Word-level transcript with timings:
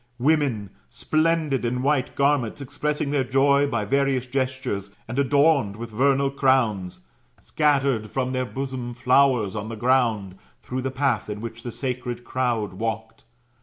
Women, 0.17 0.71
splendid 0.89 1.63
in 1.63 1.83
white 1.83 2.15
garments, 2.15 2.59
ex 2.59 2.75
pressing 2.75 3.11
their 3.11 3.23
joy 3.23 3.67
by 3.67 3.85
various 3.85 4.25
gestures, 4.25 4.89
and 5.07 5.19
adorned 5.19 5.75
with 5.75 5.91
vernal 5.91 6.31
crowns, 6.31 7.01
scattered 7.39 8.09
from 8.09 8.31
their 8.31 8.45
bosoms 8.45 8.99
flowers 8.99 9.53
otk 9.53 9.69
the 9.69 9.75
ground, 9.75 10.39
through 10.59 10.81
the 10.81 10.89
path 10.89 11.29
in 11.29 11.39
which 11.39 11.61
the 11.61 11.71
sacred 11.71 12.23
crowd 12.23 12.73
walked. 12.73 13.25